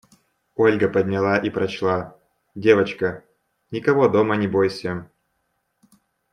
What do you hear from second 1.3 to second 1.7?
и